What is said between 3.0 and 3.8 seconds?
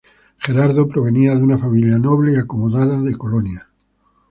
de Colonia.